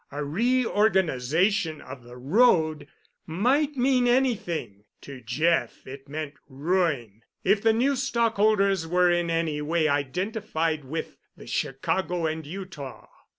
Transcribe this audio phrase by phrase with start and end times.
[0.11, 2.87] A reorganization of the road
[3.27, 9.87] might mean anything—to Jeff it meant ruin, if the new stockholders were in any way
[9.87, 13.09] identified with the Chicago and Utah.